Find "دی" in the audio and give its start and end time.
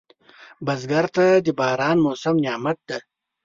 2.87-2.99